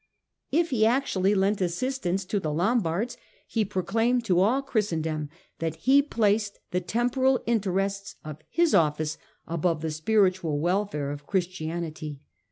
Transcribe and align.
If 0.51 0.71
he 0.71 0.83
actually 0.83 1.35
lent 1.35 1.61
assistance 1.61 2.25
to 2.25 2.39
the 2.39 2.51
Lombards, 2.51 3.17
he 3.45 3.63
proclaimed 3.63 4.25
to 4.25 4.39
all 4.39 4.63
Christendom 4.63 5.29
that 5.59 5.75
he 5.75 6.01
placed 6.01 6.57
the 6.71 6.81
temporal 6.81 7.39
interests 7.45 8.15
of 8.25 8.39
his 8.49 8.73
office 8.73 9.19
above 9.45 9.81
the 9.81 9.91
spiritual 9.91 10.57
welfare 10.59 11.11
of 11.11 11.27
Christianity. 11.27 12.19